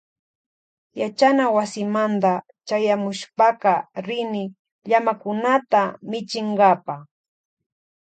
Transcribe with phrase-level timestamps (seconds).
[0.99, 2.31] Yachana wasimanta
[2.67, 3.73] chayamushpaka
[4.05, 4.43] rini
[4.89, 6.95] llamakunata michinkapa.